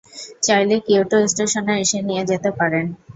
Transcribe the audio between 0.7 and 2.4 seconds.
Kyoto স্টেশনে এসে নিয়ে